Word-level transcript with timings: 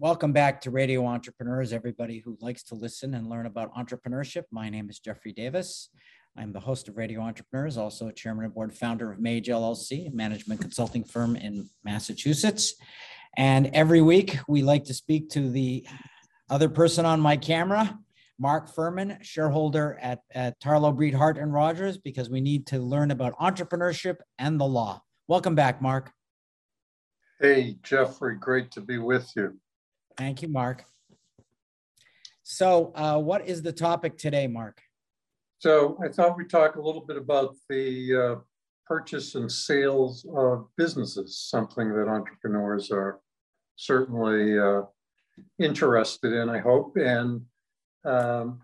Welcome 0.00 0.32
back 0.32 0.62
to 0.62 0.70
Radio 0.70 1.04
Entrepreneurs, 1.04 1.74
everybody 1.74 2.20
who 2.20 2.38
likes 2.40 2.62
to 2.62 2.74
listen 2.74 3.12
and 3.12 3.28
learn 3.28 3.44
about 3.44 3.74
entrepreneurship. 3.74 4.44
My 4.50 4.70
name 4.70 4.88
is 4.88 4.98
Jeffrey 4.98 5.30
Davis. 5.30 5.90
I'm 6.38 6.54
the 6.54 6.60
host 6.60 6.88
of 6.88 6.96
Radio 6.96 7.20
Entrepreneurs, 7.20 7.76
also 7.76 8.08
a 8.08 8.12
chairman 8.14 8.46
and 8.46 8.54
board 8.54 8.72
founder 8.72 9.12
of 9.12 9.20
Mage 9.20 9.48
LLC, 9.48 10.10
a 10.10 10.16
management 10.16 10.62
consulting 10.62 11.04
firm 11.04 11.36
in 11.36 11.68
Massachusetts. 11.84 12.76
And 13.36 13.66
every 13.74 14.00
week 14.00 14.38
we 14.48 14.62
like 14.62 14.84
to 14.84 14.94
speak 14.94 15.28
to 15.32 15.50
the 15.50 15.86
other 16.48 16.70
person 16.70 17.04
on 17.04 17.20
my 17.20 17.36
camera, 17.36 17.98
Mark 18.38 18.74
Furman, 18.74 19.18
shareholder 19.20 19.98
at, 20.00 20.20
at 20.30 20.58
Tarlow 20.62 20.96
Breed 20.96 21.12
Hart 21.12 21.36
and 21.36 21.52
Rodgers, 21.52 21.98
because 21.98 22.30
we 22.30 22.40
need 22.40 22.66
to 22.68 22.78
learn 22.78 23.10
about 23.10 23.38
entrepreneurship 23.38 24.16
and 24.38 24.58
the 24.58 24.64
law. 24.64 25.02
Welcome 25.28 25.54
back, 25.54 25.82
Mark. 25.82 26.10
Hey, 27.38 27.76
Jeffrey, 27.82 28.36
great 28.36 28.70
to 28.70 28.80
be 28.80 28.96
with 28.96 29.30
you. 29.36 29.58
Thank 30.20 30.42
you, 30.42 30.48
Mark. 30.48 30.84
So, 32.42 32.92
uh, 32.94 33.16
what 33.16 33.48
is 33.48 33.62
the 33.62 33.72
topic 33.72 34.18
today, 34.18 34.46
Mark? 34.46 34.78
So, 35.60 35.96
I 36.04 36.08
thought 36.08 36.36
we'd 36.36 36.50
talk 36.50 36.76
a 36.76 36.80
little 36.82 37.00
bit 37.00 37.16
about 37.16 37.56
the 37.70 38.14
uh, 38.14 38.40
purchase 38.84 39.34
and 39.34 39.50
sales 39.50 40.26
of 40.36 40.66
businesses, 40.76 41.38
something 41.38 41.88
that 41.94 42.06
entrepreneurs 42.06 42.90
are 42.90 43.20
certainly 43.76 44.58
uh, 44.58 44.82
interested 45.58 46.34
in, 46.34 46.50
I 46.50 46.58
hope. 46.58 46.98
And, 46.98 47.40
um, 48.04 48.60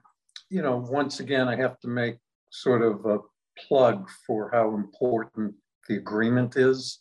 you 0.50 0.61
know, 0.61 0.77
once 0.77 1.20
again, 1.20 1.48
I 1.48 1.56
have 1.56 1.80
to 1.80 1.88
make 1.88 2.19
sort 2.50 2.83
of 2.83 3.06
a 3.06 3.20
plug 3.66 4.11
for 4.27 4.50
how 4.52 4.75
important 4.75 5.55
the 5.88 5.97
agreement 5.97 6.56
is 6.59 7.00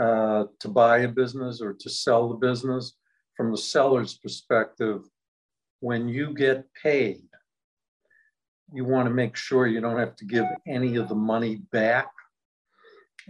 uh, 0.00 0.44
to 0.60 0.68
buy 0.68 0.98
a 0.98 1.08
business 1.08 1.60
or 1.60 1.72
to 1.80 1.90
sell 1.90 2.28
the 2.28 2.36
business 2.36 2.97
from 3.38 3.52
the 3.52 3.56
seller's 3.56 4.18
perspective, 4.18 5.02
when 5.78 6.08
you 6.08 6.34
get 6.34 6.66
paid, 6.74 7.22
you 8.72 8.84
want 8.84 9.06
to 9.06 9.14
make 9.14 9.36
sure 9.36 9.68
you 9.68 9.80
don't 9.80 10.00
have 10.00 10.16
to 10.16 10.24
give 10.24 10.44
any 10.66 10.96
of 10.96 11.08
the 11.08 11.14
money 11.14 11.62
back. 11.70 12.08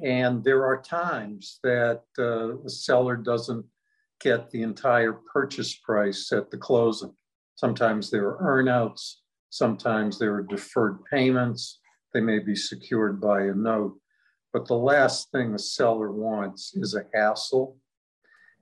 And 0.03 0.43
there 0.43 0.65
are 0.65 0.81
times 0.81 1.61
that 1.63 2.05
uh, 2.19 2.57
the 2.65 2.71
seller 2.71 3.17
doesn't 3.17 3.67
get 4.19 4.51
the 4.51 4.63
entire 4.63 5.13
purchase 5.13 5.75
price 5.75 6.33
at 6.33 6.51
the 6.51 6.57
closing. 6.57 7.15
Sometimes 7.57 8.11
there 8.11 8.29
are 8.29 8.63
earnouts, 8.63 9.17
sometimes 9.51 10.19
there 10.19 10.35
are 10.37 10.43
deferred 10.43 11.05
payments, 11.05 11.81
they 12.15 12.21
may 12.21 12.39
be 12.39 12.57
secured 12.57 13.21
by 13.21 13.43
a 13.43 13.55
note. 13.55 13.99
But 14.55 14.67
the 14.67 14.75
last 14.75 15.31
thing 15.33 15.53
the 15.53 15.59
seller 15.59 16.11
wants 16.11 16.75
is 16.75 16.95
a 16.95 17.05
hassle 17.13 17.77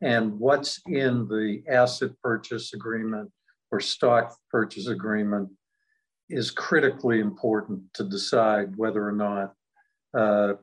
and 0.02 0.38
what's 0.38 0.80
in 0.86 1.26
the 1.28 1.62
asset 1.68 2.10
purchase 2.22 2.74
agreement 2.74 3.30
or 3.70 3.80
stock 3.80 4.36
purchase 4.50 4.88
agreement 4.88 5.48
is 6.28 6.50
critically 6.50 7.20
important 7.20 7.82
to 7.94 8.04
decide 8.04 8.76
whether 8.76 9.06
or 9.06 9.12
not 9.12 9.54
uh, 10.16 10.54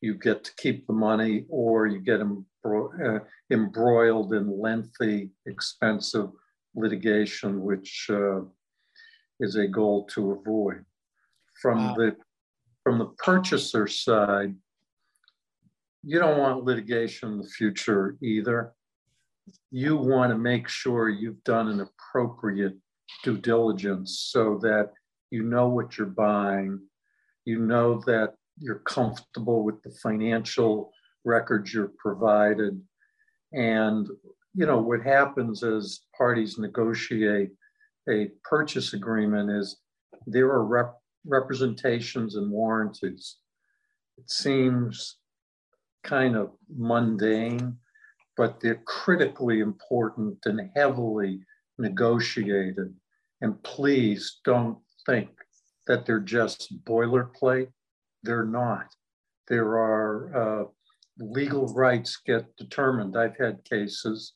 you 0.00 0.14
get 0.14 0.44
to 0.44 0.52
keep 0.56 0.86
the 0.86 0.92
money 0.92 1.44
or 1.48 1.86
you 1.86 2.00
get 2.00 2.20
embro- 2.20 3.16
uh, 3.16 3.24
embroiled 3.50 4.32
in 4.32 4.60
lengthy, 4.60 5.30
expensive 5.46 6.30
litigation, 6.74 7.62
which 7.62 8.08
uh, 8.10 8.40
is 9.40 9.56
a 9.56 9.66
goal 9.66 10.06
to 10.06 10.32
avoid. 10.32 10.84
From 11.60 11.78
wow. 11.78 11.94
the 11.96 12.16
from 12.84 12.98
the 12.98 13.12
purchaser 13.18 13.86
side, 13.86 14.54
you 16.02 16.18
don't 16.18 16.38
want 16.38 16.64
litigation 16.64 17.32
in 17.32 17.38
the 17.38 17.48
future 17.48 18.16
either. 18.22 18.72
You 19.70 19.96
want 19.96 20.32
to 20.32 20.38
make 20.38 20.68
sure 20.68 21.08
you've 21.08 21.42
done 21.44 21.68
an 21.68 21.80
appropriate 21.80 22.76
due 23.24 23.38
diligence 23.38 24.28
so 24.30 24.58
that 24.62 24.92
you 25.30 25.42
know 25.42 25.68
what 25.68 25.96
you're 25.96 26.06
buying, 26.06 26.80
you 27.44 27.58
know 27.58 28.00
that 28.06 28.34
you're 28.58 28.80
comfortable 28.80 29.64
with 29.64 29.82
the 29.82 29.90
financial 30.02 30.92
records 31.24 31.72
you're 31.72 31.92
provided. 31.98 32.80
And, 33.52 34.06
you 34.54 34.66
know, 34.66 34.78
what 34.78 35.02
happens 35.02 35.62
as 35.62 36.00
parties 36.16 36.58
negotiate 36.58 37.50
a 38.08 38.28
purchase 38.42 38.94
agreement 38.94 39.50
is 39.50 39.78
there 40.26 40.48
are 40.50 40.64
rep- 40.64 40.98
representations 41.26 42.36
and 42.36 42.50
warranties. 42.50 43.36
It 44.16 44.30
seems 44.30 45.18
kind 46.08 46.36
of 46.36 46.52
mundane, 46.74 47.76
but 48.36 48.60
they're 48.60 48.82
critically 48.86 49.60
important 49.60 50.38
and 50.46 50.70
heavily 50.74 51.40
negotiated. 51.78 52.94
And 53.42 53.62
please 53.62 54.40
don't 54.44 54.78
think 55.06 55.28
that 55.86 56.06
they're 56.06 56.20
just 56.20 56.72
boilerplate. 56.84 57.68
They're 58.22 58.46
not. 58.46 58.86
There 59.48 59.78
are 59.78 60.14
uh, 60.42 60.64
legal 61.18 61.66
rights 61.74 62.18
get 62.26 62.56
determined. 62.56 63.16
I've 63.16 63.36
had 63.36 63.64
cases. 63.64 64.32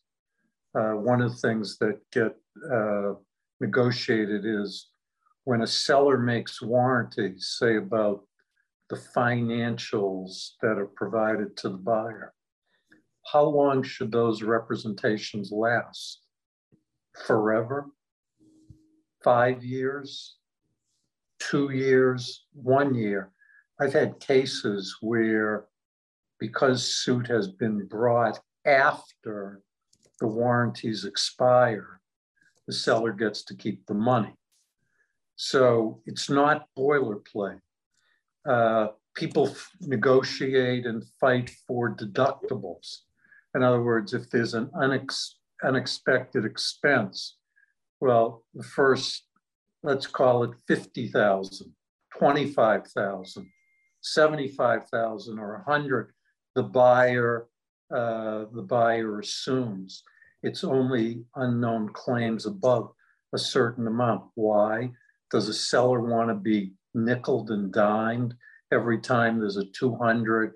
Uh, 0.75 0.93
one 0.93 1.21
of 1.23 1.33
the 1.33 1.39
things 1.39 1.79
that 1.79 1.99
get 2.13 2.35
uh, 2.71 3.15
negotiated 3.61 4.45
is 4.45 4.89
when 5.45 5.63
a 5.63 5.67
seller 5.67 6.19
makes 6.19 6.63
warranties, 6.63 7.57
say 7.59 7.77
about 7.77 8.25
the 8.93 8.99
financials 9.17 10.51
that 10.61 10.77
are 10.77 10.91
provided 10.95 11.57
to 11.57 11.71
the 11.71 11.79
buyer. 11.79 12.35
How 13.33 13.43
long 13.43 13.83
should 13.83 14.13
those 14.13 14.43
representations 14.43 15.51
last? 15.51 16.21
Forever? 17.27 17.87
Five 19.25 19.65
years? 19.65 20.37
Two 21.39 21.71
years? 21.71 22.45
One 22.53 22.95
year? 22.95 23.33
I've 23.81 23.95
had 23.95 24.21
cases 24.21 24.99
where, 25.01 25.69
because 26.39 26.95
suit 26.95 27.27
has 27.29 27.49
been 27.49 27.87
brought 27.87 28.41
after 28.67 29.63
the 30.21 30.27
warranties 30.27 31.07
expire, 31.07 31.99
the 32.67 32.75
seller 32.75 33.13
gets 33.13 33.43
to 33.45 33.55
keep 33.55 33.87
the 33.87 33.95
money. 33.95 34.35
So 35.37 36.03
it's 36.05 36.29
not 36.29 36.67
boilerplate 36.79 37.61
uh, 38.49 38.89
people 39.15 39.55
negotiate 39.81 40.87
and 40.87 41.05
fight 41.21 41.51
for 41.67 41.95
deductibles. 41.95 42.99
In 43.55 43.63
other 43.63 43.83
words, 43.83 44.15
if 44.15 44.31
there's 44.31 44.55
an 44.55 44.67
unex- 44.75 45.35
unexpected 45.63 46.45
expense, 46.45 47.37
well, 48.01 48.45
the 48.55 48.65
first, 48.65 49.25
let's 49.83 50.07
call 50.07 50.45
it 50.45 50.51
50,000, 50.67 51.73
25,000, 52.19 53.51
75,000 54.01 55.39
or 55.39 55.63
100, 55.67 56.13
the 56.55 56.63
buyer, 56.63 57.47
uh, 57.95 58.47
the 58.53 58.63
buyer 58.63 59.21
assumes 59.21 60.03
it's 60.43 60.65
only 60.65 61.25
unknown 61.37 61.91
claims 61.93 62.47
above 62.47 62.93
a 63.33 63.39
certain 63.39 63.87
amount. 63.87 64.25
Why? 64.35 64.91
Does 65.31 65.49
a 65.49 65.55
seller 65.55 66.01
want 66.01 66.29
to 66.31 66.35
be 66.35 66.73
nickled 66.95 67.51
and 67.51 67.73
dimed 67.73 68.35
every 68.73 68.99
time 68.99 69.39
there's 69.39 69.57
a 69.57 69.67
200, 69.67 70.55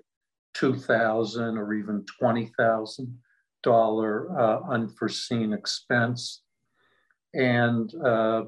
2000 0.53 1.57
or 1.57 1.73
even 1.73 2.05
$20,000 2.21 4.39
uh, 4.39 4.59
unforeseen 4.71 5.53
expense. 5.53 6.41
And, 7.33 7.93
uh, 8.03 8.43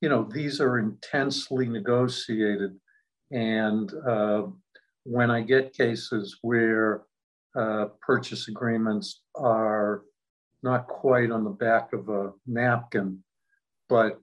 you 0.00 0.08
know, 0.08 0.28
these 0.30 0.60
are 0.60 0.78
intensely 0.78 1.68
negotiated. 1.68 2.76
And 3.30 3.92
uh, 4.06 4.42
when 5.04 5.30
I 5.30 5.40
get 5.40 5.72
cases 5.72 6.38
where 6.42 7.02
uh, 7.56 7.86
purchase 8.00 8.48
agreements 8.48 9.22
are 9.34 10.02
not 10.62 10.86
quite 10.88 11.30
on 11.30 11.44
the 11.44 11.50
back 11.50 11.92
of 11.92 12.08
a 12.08 12.32
napkin, 12.46 13.22
but 13.88 14.20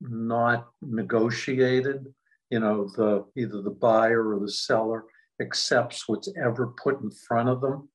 not 0.00 0.68
negotiated, 0.82 2.12
you 2.50 2.58
know, 2.58 2.88
the 2.96 3.24
either 3.36 3.62
the 3.62 3.70
buyer 3.70 4.34
or 4.34 4.40
the 4.40 4.50
seller 4.50 5.04
accepts 5.40 6.08
what's 6.08 6.28
ever 6.42 6.74
put 6.82 7.00
in 7.00 7.10
front 7.10 7.48
of 7.48 7.60
them, 7.60 7.88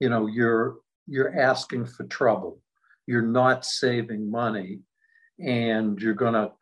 you 0.00 0.08
know, 0.08 0.26
you're 0.26 0.78
you're 1.06 1.38
asking 1.38 1.86
for 1.86 2.04
trouble. 2.04 2.60
You're 3.06 3.22
not 3.22 3.64
saving 3.64 4.30
money, 4.30 4.80
and 5.38 6.00
you're 6.00 6.14
going 6.14 6.34
to 6.34 6.52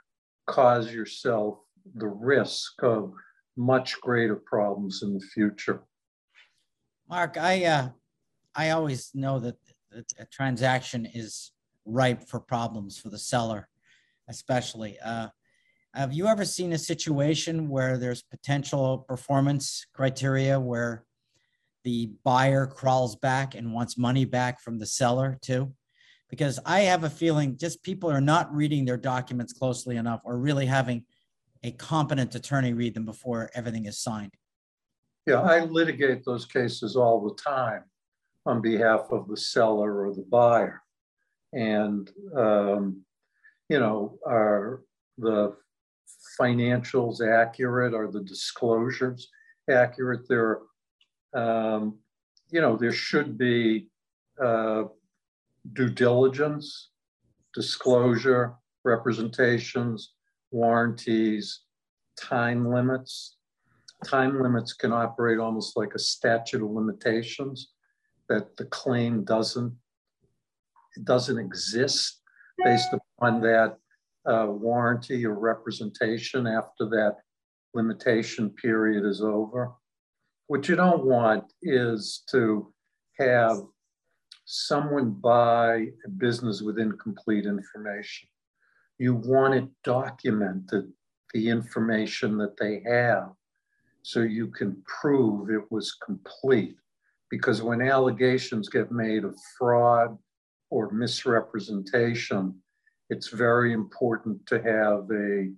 cause 0.47 0.93
yourself 0.93 1.59
the 1.95 2.09
risk 2.09 2.83
of 2.83 3.13
much 3.57 4.01
greater 4.01 4.37
problems 4.37 5.03
in 5.03 5.15
the 5.15 5.21
future. 5.21 5.83
Mark, 7.09 7.37
I 7.37 7.65
uh, 7.65 7.89
I 8.55 8.71
always 8.71 9.11
know 9.15 9.39
that 9.41 9.57
a 10.19 10.27
transaction 10.27 11.07
is 11.07 11.53
ripe 11.85 12.29
for 12.29 12.41
problems 12.41 12.99
for 12.99 13.09
the 13.09 13.19
seller, 13.19 13.69
especially. 14.29 14.99
Uh, 15.05 15.29
have 15.95 16.13
you 16.13 16.27
ever 16.27 16.45
seen 16.45 16.73
a 16.73 16.79
situation 16.79 17.69
where 17.69 17.99
there's 17.99 18.23
potential 18.23 18.99
performance 19.09 19.87
criteria 19.95 20.59
where 20.61 21.05
the 21.85 22.13
buyer 22.25 22.67
crawls 22.67 23.17
back 23.17 23.55
and 23.55 23.73
wants 23.73 23.97
money 23.97 24.25
back 24.25 24.61
from 24.61 24.79
the 24.79 24.87
seller 24.87 25.39
too? 25.41 25.73
Because 26.29 26.59
I 26.67 26.81
have 26.81 27.05
a 27.05 27.11
feeling 27.11 27.57
just 27.57 27.83
people 27.83 28.11
are 28.11 28.21
not 28.21 28.55
reading 28.55 28.85
their 28.85 28.99
documents 28.99 29.55
closely 29.55 29.97
enough 29.97 30.21
or 30.25 30.39
really 30.39 30.67
having 30.67 31.05
a 31.65 31.73
competent 31.73 32.35
attorney 32.35 32.75
read 32.75 32.95
them 32.95 33.05
before 33.05 33.51
everything 33.55 33.87
is 33.87 33.99
signed. 33.99 34.33
Yeah, 35.27 35.41
I 35.41 35.65
litigate 35.65 36.25
those 36.25 36.47
cases 36.47 36.97
all 36.97 37.27
the 37.27 37.35
time 37.35 37.85
on 38.47 38.61
behalf 38.61 39.09
of 39.11 39.29
the 39.29 39.37
seller 39.37 40.07
or 40.07 40.15
the 40.15 40.25
buyer. 40.31 40.83
And, 41.53 42.11
um, 42.37 43.05
you 43.69 43.79
know, 43.79 44.19
are 44.27 44.83
the 45.17 45.57
financials 46.41 47.21
accurate? 47.21 47.95
Are 47.95 48.11
the 48.11 48.23
disclosures 48.23 49.29
accurate? 49.71 50.29
There, 50.29 50.61
um, 51.35 51.99
you 52.51 52.61
know, 52.61 52.77
there 52.77 52.93
should 52.93 53.37
be 53.37 53.89
uh, 54.43 54.85
due 55.73 55.91
diligence, 55.91 56.91
disclosure, 57.55 58.55
representations, 58.85 60.15
warranties, 60.51 61.61
time 62.17 62.71
limits. 62.73 63.37
Time 64.05 64.41
limits 64.41 64.73
can 64.73 64.93
operate 64.93 65.39
almost 65.39 65.77
like 65.77 65.95
a 65.95 65.99
statute 65.99 66.63
of 66.63 66.71
limitations 66.71 67.73
that 68.29 68.57
the 68.57 68.65
claim 68.67 69.25
doesn't 69.25 69.75
doesn't 71.05 71.39
exist 71.39 72.21
based 72.65 72.89
upon 72.93 73.41
that 73.41 73.79
uh, 74.27 74.47
warranty 74.49 75.25
or 75.25 75.35
representation 75.39 76.47
after 76.47 76.87
that 76.91 77.17
limitation 77.75 78.51
period 78.51 79.05
is 79.05 79.21
over. 79.21 79.73
What 80.47 80.69
you 80.69 80.77
don't 80.77 81.05
want 81.05 81.45
is 81.63 82.23
to 82.31 82.73
have 83.19 83.59
someone 84.45 85.11
buy 85.11 85.89
a 86.07 86.09
business 86.17 86.63
with 86.63 86.79
incomplete 86.79 87.45
information. 87.45 88.29
You 88.99 89.15
want 89.15 89.55
it 89.55 89.69
documented, 89.85 90.91
the 91.35 91.49
information 91.51 92.39
that 92.39 92.57
they 92.57 92.83
have, 92.91 93.33
so 94.03 94.21
you 94.21 94.47
can 94.49 94.83
prove 94.87 95.51
it 95.51 95.71
was 95.71 95.93
complete. 96.05 96.77
Because 97.31 97.61
when 97.61 97.83
allegations 97.83 98.71
get 98.71 98.91
made 98.91 99.25
of 99.25 99.37
fraud 99.59 100.17
or 100.71 100.91
misrepresentation, 100.91 102.55
it's 103.11 103.29
very 103.29 103.73
important 103.73 104.45
to 104.47 104.63
have 104.63 105.11
a 105.11 105.51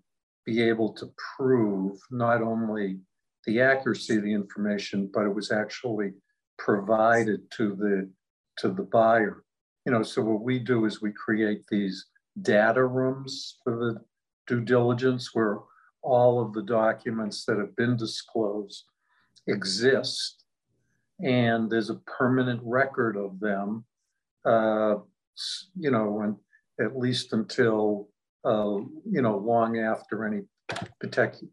be 0.47 0.63
able 0.63 0.93
to 0.95 1.13
prove 1.37 1.99
not 2.11 2.43
only 2.43 2.99
the 3.47 3.61
accuracy 3.61 4.17
of 4.17 4.23
the 4.23 4.33
information, 4.33 5.11
but 5.13 5.27
it 5.27 5.35
was 5.35 5.53
actually 5.53 6.13
provided 6.59 7.51
to 7.53 7.75
the 7.75 8.11
to 8.59 8.69
the 8.69 8.83
buyer. 8.83 9.45
You 9.87 9.93
know, 9.93 10.03
so 10.03 10.23
what 10.23 10.43
we 10.43 10.59
do 10.59 10.85
is 10.85 11.01
we 11.01 11.13
create 11.13 11.65
these 11.71 12.07
data 12.43 12.85
rooms 12.85 13.59
for 13.65 13.77
the 13.77 14.01
due 14.47 14.61
diligence 14.61 15.31
where 15.33 15.59
all 16.03 16.41
of 16.41 16.53
the 16.53 16.63
documents 16.63 17.45
that 17.45 17.59
have 17.59 17.77
been 17.77 17.97
disclosed 17.97 18.85
exist 19.47 20.45
and 21.23 21.71
there's 21.71 21.91
a 21.91 22.01
permanent 22.07 22.61
record 22.65 23.17
of 23.17 23.39
them 23.41 23.85
uh, 24.45 24.97
you 25.79 25.91
know 25.91 26.21
and 26.21 26.37
at 26.81 26.99
least 26.99 27.33
until 27.33 28.09
uh, 28.45 28.77
you 29.11 29.23
know 29.23 29.37
long 29.37 29.79
after 29.79 30.25
any 30.25 30.43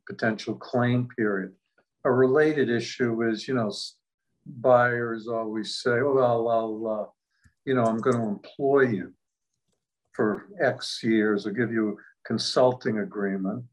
potential 0.07 0.55
claim 0.55 1.07
period 1.17 1.51
a 2.05 2.11
related 2.11 2.69
issue 2.69 3.23
is 3.23 3.47
you 3.47 3.53
know 3.53 3.71
buyers 4.55 5.27
always 5.27 5.77
say, 5.81 6.01
well, 6.01 6.49
I'll, 6.49 6.87
uh, 6.87 7.05
you 7.65 7.75
know, 7.75 7.83
I'm 7.83 7.97
going 7.97 8.17
to 8.17 8.27
employ 8.27 8.87
you 8.87 9.13
for 10.13 10.47
X 10.61 11.01
years 11.03 11.45
or 11.45 11.51
give 11.51 11.71
you 11.71 11.89
a 11.89 12.27
consulting 12.27 12.99
agreement. 12.99 13.63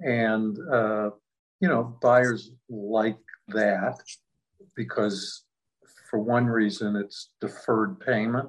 And, 0.00 0.58
uh, 0.72 1.10
you 1.60 1.68
know, 1.68 1.96
buyers 2.00 2.50
like 2.68 3.18
that 3.48 3.98
because 4.76 5.44
for 6.10 6.18
one 6.18 6.46
reason 6.46 6.96
it's 6.96 7.30
deferred 7.40 8.00
payment. 8.00 8.48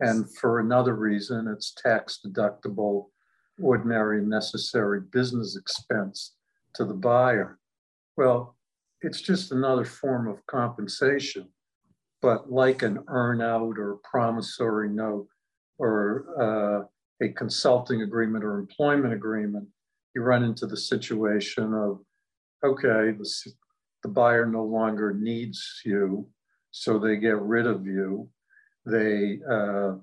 And 0.00 0.32
for 0.36 0.60
another 0.60 0.94
reason, 0.94 1.48
it's 1.48 1.74
tax 1.74 2.20
deductible, 2.24 3.06
ordinary 3.60 4.24
necessary 4.24 5.00
business 5.00 5.56
expense 5.56 6.36
to 6.74 6.84
the 6.84 6.94
buyer. 6.94 7.58
Well, 8.16 8.56
it's 9.00 9.20
just 9.20 9.52
another 9.52 9.84
form 9.84 10.28
of 10.28 10.44
compensation. 10.46 11.48
But 12.20 12.50
like 12.50 12.82
an 12.82 12.98
earn 13.08 13.40
out 13.40 13.78
or 13.78 14.00
promissory 14.02 14.88
note 14.88 15.28
or 15.78 16.24
uh, 16.40 17.24
a 17.24 17.28
consulting 17.30 18.02
agreement 18.02 18.44
or 18.44 18.58
employment 18.58 19.14
agreement, 19.14 19.68
you 20.14 20.22
run 20.22 20.42
into 20.42 20.66
the 20.66 20.76
situation 20.76 21.74
of, 21.74 22.00
okay, 22.64 23.12
the, 23.16 23.52
the 24.02 24.08
buyer 24.08 24.46
no 24.46 24.64
longer 24.64 25.14
needs 25.14 25.80
you, 25.84 26.28
so 26.70 26.98
they 26.98 27.16
get 27.16 27.40
rid 27.40 27.66
of 27.66 27.86
you. 27.86 28.28
They 28.88 29.38
uh, 29.50 29.94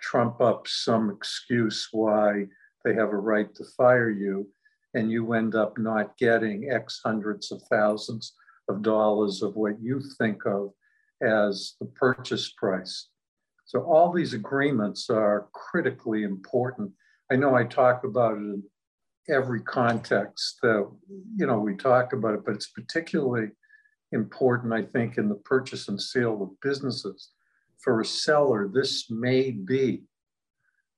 trump 0.00 0.40
up 0.40 0.66
some 0.66 1.10
excuse 1.10 1.88
why 1.92 2.46
they 2.84 2.94
have 2.94 3.10
a 3.10 3.16
right 3.16 3.54
to 3.54 3.64
fire 3.76 4.10
you 4.10 4.48
and 4.94 5.10
you 5.10 5.32
end 5.34 5.54
up 5.54 5.78
not 5.78 6.16
getting 6.16 6.70
X 6.70 7.00
hundreds 7.04 7.52
of 7.52 7.62
thousands 7.70 8.34
of 8.68 8.82
dollars 8.82 9.42
of 9.42 9.54
what 9.56 9.80
you 9.80 10.00
think 10.18 10.46
of 10.46 10.70
as 11.22 11.74
the 11.80 11.86
purchase 11.86 12.52
price. 12.52 13.08
So 13.66 13.82
all 13.82 14.12
these 14.12 14.34
agreements 14.34 15.10
are 15.10 15.48
critically 15.52 16.24
important. 16.24 16.90
I 17.30 17.36
know 17.36 17.54
I 17.54 17.64
talk 17.64 18.04
about 18.04 18.32
it 18.32 18.40
in 18.40 18.62
every 19.28 19.62
context 19.62 20.58
that 20.62 20.90
you 21.36 21.46
know 21.46 21.58
we 21.58 21.76
talk 21.76 22.12
about 22.12 22.34
it, 22.34 22.44
but 22.44 22.54
it's 22.54 22.70
particularly 22.70 23.48
important, 24.12 24.72
I 24.72 24.82
think, 24.82 25.18
in 25.18 25.28
the 25.28 25.36
purchase 25.36 25.88
and 25.88 26.00
sale 26.00 26.42
of 26.42 26.60
businesses. 26.60 27.30
For 27.80 28.00
a 28.00 28.04
seller, 28.04 28.68
this 28.72 29.10
may 29.10 29.52
be 29.52 30.04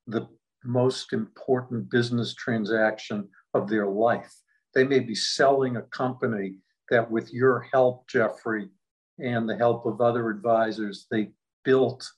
the 0.06 0.26
most 0.64 1.12
important 1.12 1.90
business 1.90 2.34
transaction 2.34 3.28
of 3.54 3.68
their 3.68 3.86
life. 3.86 4.32
They 4.74 4.84
may 4.84 5.00
be 5.00 5.14
selling 5.14 5.76
a 5.76 5.82
company 5.82 6.56
that, 6.90 7.10
with 7.10 7.32
your 7.32 7.60
help, 7.72 8.08
Jeffrey, 8.08 8.68
and 9.18 9.48
the 9.48 9.56
help 9.56 9.86
of 9.86 10.00
other 10.00 10.28
advisors, 10.30 11.06
they 11.10 11.30
built 11.64 12.08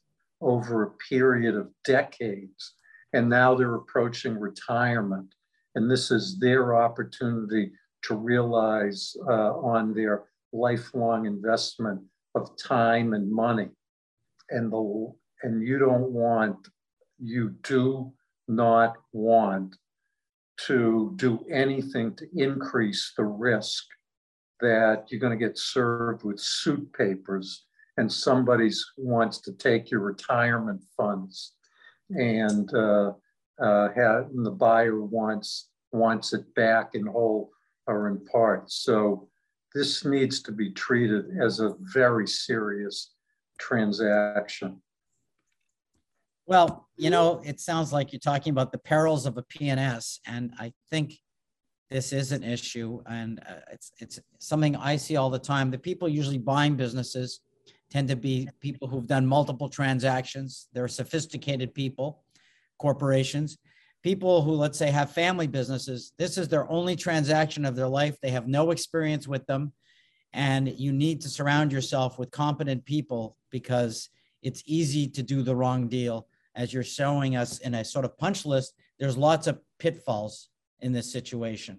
over 0.40 0.82
a 0.82 0.90
period 1.08 1.56
of 1.56 1.70
decades. 1.84 2.74
And 3.12 3.28
now 3.28 3.54
they're 3.54 3.74
approaching 3.74 4.38
retirement. 4.38 5.34
And 5.74 5.90
this 5.90 6.10
is 6.10 6.38
their 6.38 6.74
opportunity 6.74 7.72
to 8.02 8.14
realize 8.14 9.14
uh, 9.28 9.54
on 9.54 9.94
their 9.94 10.24
lifelong 10.52 11.26
investment 11.26 12.00
of 12.34 12.56
time 12.56 13.12
and 13.12 13.30
money. 13.30 13.68
And 14.50 14.72
the 14.72 15.12
and 15.42 15.66
you 15.66 15.78
don't 15.78 16.10
want, 16.10 16.56
you 17.18 17.50
do 17.62 18.12
not 18.48 18.96
want 19.12 19.76
to 20.66 21.12
do 21.16 21.44
anything 21.50 22.14
to 22.16 22.26
increase 22.34 23.12
the 23.16 23.24
risk 23.24 23.84
that 24.60 25.04
you're 25.08 25.20
going 25.20 25.38
to 25.38 25.44
get 25.44 25.58
served 25.58 26.24
with 26.24 26.40
suit 26.40 26.90
papers 26.92 27.66
and 27.96 28.10
somebody 28.10 28.70
wants 28.96 29.38
to 29.40 29.52
take 29.52 29.90
your 29.90 30.00
retirement 30.00 30.80
funds 30.96 31.52
and, 32.10 32.72
uh, 32.74 33.12
uh, 33.60 33.88
have, 33.94 34.30
and 34.30 34.44
the 34.44 34.50
buyer 34.50 35.02
wants 35.02 35.68
wants 35.92 36.32
it 36.32 36.52
back 36.56 36.90
in 36.94 37.06
whole 37.06 37.50
or 37.86 38.08
in 38.08 38.24
part. 38.26 38.70
So 38.70 39.28
this 39.74 40.04
needs 40.04 40.42
to 40.42 40.52
be 40.52 40.70
treated 40.70 41.26
as 41.40 41.60
a 41.60 41.74
very 41.80 42.26
serious 42.26 43.13
transaction. 43.64 44.82
Well, 46.46 46.88
you 46.96 47.08
know, 47.08 47.40
it 47.44 47.60
sounds 47.60 47.92
like 47.92 48.12
you're 48.12 48.20
talking 48.20 48.50
about 48.50 48.72
the 48.72 48.78
perils 48.78 49.24
of 49.24 49.38
a 49.38 49.42
PNS, 49.42 50.18
and 50.26 50.52
I 50.58 50.72
think 50.90 51.14
this 51.90 52.12
is 52.12 52.32
an 52.32 52.42
issue, 52.42 53.00
and 53.06 53.40
uh, 53.48 53.64
it's 53.72 53.92
it's 53.98 54.20
something 54.38 54.76
I 54.76 54.96
see 54.96 55.16
all 55.16 55.30
the 55.30 55.38
time. 55.38 55.70
The 55.70 55.78
people 55.78 56.08
usually 56.08 56.38
buying 56.38 56.76
businesses 56.76 57.40
tend 57.90 58.08
to 58.08 58.16
be 58.16 58.48
people 58.60 58.88
who've 58.88 59.06
done 59.06 59.26
multiple 59.26 59.70
transactions. 59.70 60.68
They're 60.74 60.88
sophisticated 60.88 61.72
people, 61.72 62.24
corporations, 62.78 63.56
people 64.02 64.42
who 64.42 64.52
let's 64.52 64.78
say 64.78 64.90
have 64.90 65.10
family 65.12 65.46
businesses. 65.46 66.12
This 66.18 66.36
is 66.36 66.48
their 66.48 66.70
only 66.70 66.96
transaction 66.96 67.64
of 67.64 67.74
their 67.76 67.88
life. 67.88 68.16
They 68.20 68.30
have 68.30 68.46
no 68.46 68.70
experience 68.70 69.26
with 69.26 69.46
them, 69.46 69.72
and 70.34 70.68
you 70.68 70.92
need 70.92 71.22
to 71.22 71.30
surround 71.30 71.72
yourself 71.72 72.18
with 72.18 72.30
competent 72.30 72.84
people 72.84 73.38
because 73.54 74.08
it's 74.42 74.64
easy 74.66 75.06
to 75.06 75.22
do 75.22 75.40
the 75.40 75.54
wrong 75.54 75.86
deal 75.86 76.26
as 76.56 76.74
you're 76.74 76.82
showing 76.82 77.36
us 77.36 77.60
in 77.60 77.74
a 77.74 77.84
sort 77.84 78.04
of 78.04 78.18
punch 78.18 78.44
list, 78.44 78.74
there's 78.98 79.16
lots 79.16 79.46
of 79.46 79.60
pitfalls 79.78 80.48
in 80.80 80.90
this 80.92 81.12
situation. 81.12 81.78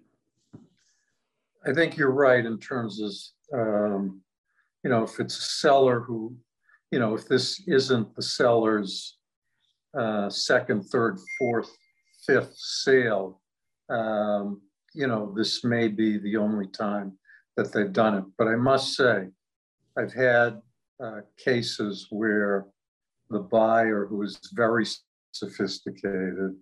I 1.68 1.74
think 1.74 1.98
you're 1.98 2.12
right 2.12 2.46
in 2.46 2.58
terms 2.60 3.02
of, 3.02 3.12
um, 3.60 4.22
you 4.86 4.90
know, 4.90 5.04
if 5.04 5.20
it's 5.20 5.38
a 5.38 5.50
seller 5.66 6.00
who, 6.00 6.34
you 6.92 7.00
know, 7.00 7.14
if 7.14 7.28
this 7.28 7.62
isn't 7.68 8.16
the 8.16 8.22
seller's 8.22 9.18
uh, 10.00 10.30
second, 10.30 10.84
third, 10.84 11.20
fourth, 11.38 11.70
fifth 12.26 12.54
sale, 12.56 13.42
um, 13.90 14.62
you 14.94 15.08
know, 15.08 15.34
this 15.36 15.66
may 15.66 15.90
be 15.90 16.20
the 16.20 16.38
only 16.38 16.68
time 16.68 17.18
that 17.58 17.74
they've 17.74 17.92
done 17.92 18.16
it. 18.16 18.24
But 18.38 18.48
I 18.48 18.56
must 18.56 18.96
say, 18.96 19.28
I've 19.98 20.14
had 20.14 20.62
uh, 21.04 21.22
cases 21.38 22.08
where 22.10 22.66
the 23.30 23.40
buyer, 23.40 24.06
who 24.06 24.22
is 24.22 24.40
very 24.54 24.86
sophisticated, 25.32 26.56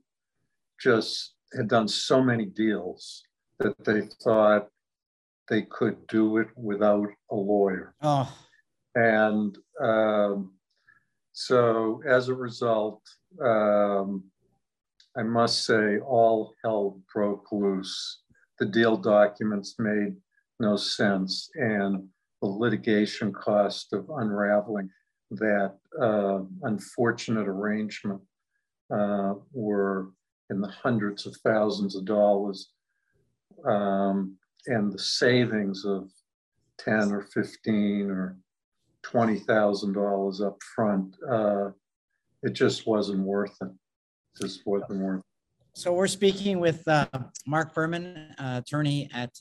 just 0.79 1.35
had 1.55 1.67
done 1.67 1.87
so 1.87 2.21
many 2.21 2.45
deals 2.45 3.23
that 3.59 3.75
they 3.85 4.01
thought 4.23 4.67
they 5.49 5.63
could 5.63 6.07
do 6.07 6.37
it 6.37 6.47
without 6.55 7.07
a 7.31 7.35
lawyer. 7.35 7.93
Oh, 8.01 8.33
And 8.95 9.57
um, 9.81 10.53
so 11.33 12.01
as 12.07 12.29
a 12.29 12.33
result, 12.33 13.01
um, 13.43 14.23
I 15.15 15.23
must 15.23 15.65
say, 15.65 15.99
all 15.99 16.53
hell 16.63 16.99
broke 17.13 17.51
loose. 17.51 18.21
The 18.59 18.65
deal 18.65 18.97
documents 18.97 19.75
made 19.79 20.15
no 20.59 20.75
sense, 20.75 21.49
and 21.55 22.07
the 22.43 22.49
litigation 22.49 23.31
cost 23.31 23.93
of 23.93 24.09
unraveling 24.17 24.89
that 25.31 25.77
uh, 25.99 26.39
unfortunate 26.63 27.47
arrangement 27.47 28.19
uh, 28.93 29.33
were 29.53 30.09
in 30.49 30.59
the 30.59 30.67
hundreds 30.67 31.25
of 31.25 31.33
thousands 31.37 31.95
of 31.95 32.03
dollars. 32.03 32.71
Um, 33.65 34.35
and 34.67 34.91
the 34.91 34.99
savings 34.99 35.85
of 35.85 36.09
10 36.79 37.13
or 37.13 37.21
15 37.21 38.11
or 38.11 38.37
$20,000 39.05 40.45
up 40.45 40.57
front, 40.75 41.15
uh, 41.31 41.69
it 42.41 42.51
just 42.51 42.85
wasn't 42.85 43.19
worth 43.19 43.55
it. 43.61 43.71
Just 44.41 44.63
wasn't 44.65 44.99
worth 44.99 45.19
it. 45.19 45.79
so 45.79 45.93
we're 45.93 46.07
speaking 46.07 46.59
with 46.59 46.85
uh, 46.89 47.07
Mark 47.47 47.73
Furman, 47.73 48.35
uh, 48.37 48.61
attorney 48.61 49.09
at 49.13 49.31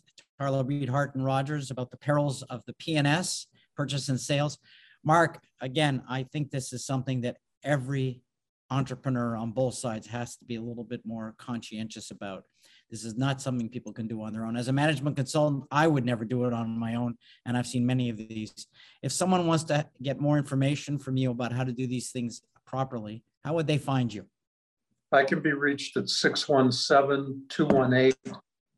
Tarlow 0.41 0.65
Breed 0.65 0.89
Hart 0.89 1.15
and 1.15 1.25
Rodgers 1.25 1.71
about 1.71 1.91
the 1.91 1.97
perils 1.97 2.43
of 2.45 2.63
the 2.67 2.75
PNS, 2.75 3.47
purchase 3.77 4.09
and 4.09 4.21
sales. 4.21 4.59
Mark, 5.05 5.41
again, 5.61 6.03
I 6.09 6.25
think 6.25 6.51
this 6.51 6.73
is 6.73 6.85
something 6.85 7.21
that 7.23 7.37
every 7.65 8.23
entrepreneur 8.71 9.37
on 9.37 9.53
both 9.53 9.75
sides 9.75 10.07
has 10.07 10.37
to 10.37 10.45
be 10.45 10.57
a 10.57 10.61
little 10.61 10.85
bit 10.85 11.03
more 11.05 11.35
conscientious 11.39 12.11
about. 12.11 12.45
This 12.91 13.05
is 13.05 13.17
not 13.17 13.41
something 13.41 13.69
people 13.69 13.93
can 13.93 14.07
do 14.07 14.23
on 14.23 14.33
their 14.33 14.45
own. 14.45 14.57
As 14.57 14.69
a 14.69 14.73
management 14.73 15.17
consultant, 15.17 15.65
I 15.71 15.87
would 15.87 16.05
never 16.05 16.25
do 16.25 16.45
it 16.45 16.53
on 16.53 16.79
my 16.79 16.95
own, 16.95 17.17
and 17.47 17.57
I've 17.57 17.67
seen 17.67 17.87
many 17.87 18.09
of 18.09 18.17
these. 18.17 18.67
If 19.03 19.13
someone 19.13 19.47
wants 19.47 19.65
to 19.65 19.87
get 20.03 20.21
more 20.21 20.39
information 20.39 20.99
from 20.99 21.17
you 21.17 21.31
about 21.31 21.53
how 21.53 21.65
to 21.65 21.73
do 21.73 21.87
these 21.87 22.11
things 22.11 22.43
properly, 22.67 23.23
how 23.45 23.55
would 23.55 23.67
they 23.67 23.79
find 23.79 24.13
you? 24.13 24.27
I 25.13 25.25
can 25.25 25.41
be 25.41 25.53
reached 25.53 25.97
at 25.99 26.09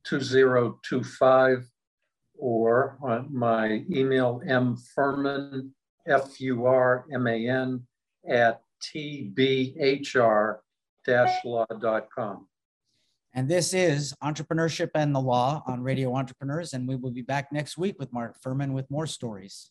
617-218-2025 0.07 1.65
or 2.37 2.99
on 3.03 3.29
my 3.33 3.85
email 3.91 4.41
mfurman, 4.47 5.71
F 6.07 6.41
U 6.41 6.67
R 6.67 7.07
M 7.13 7.27
A 7.27 7.49
N, 7.49 7.87
at 8.29 8.63
tbhr-law.com. 8.83 10.59
And 13.37 13.49
this 13.49 13.75
is 13.75 14.15
Entrepreneurship 14.23 14.91
and 14.95 15.13
the 15.15 15.21
Law 15.21 15.63
on 15.67 15.83
Radio 15.83 16.15
Entrepreneurs, 16.15 16.73
and 16.73 16.87
we 16.87 16.95
will 16.95 17.11
be 17.11 17.23
back 17.23 17.51
next 17.51 17.77
week 17.77 17.97
with 17.99 18.13
Mark 18.13 18.37
Furman 18.41 18.73
with 18.73 18.89
more 18.91 19.09
stories. 19.09 19.71